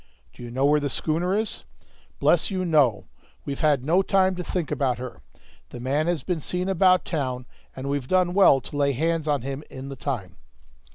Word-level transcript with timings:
"Do 0.33 0.41
you 0.41 0.49
know 0.49 0.65
where 0.65 0.79
the 0.79 0.89
schooner 0.89 1.37
is?" 1.37 1.63
"Bless 2.17 2.49
you, 2.49 2.65
no, 2.65 3.05
we've 3.45 3.59
had 3.59 3.85
no 3.85 4.01
time 4.01 4.33
to 4.35 4.43
think 4.43 4.71
about 4.71 4.97
her; 4.97 5.21
the 5.69 5.79
man 5.79 6.07
had 6.07 6.25
been 6.25 6.41
seen 6.41 6.67
about 6.67 7.05
town, 7.05 7.45
and 7.75 7.87
we've 7.87 8.07
done 8.07 8.33
well 8.33 8.61
to 8.61 8.75
lay 8.75 8.93
hands 8.93 9.27
on 9.27 9.43
him 9.43 9.63
in 9.69 9.89
the 9.89 9.95
time." 9.95 10.37